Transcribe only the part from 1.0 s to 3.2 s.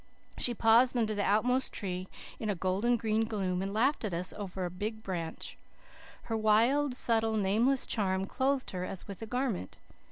the outmost tree, in a golden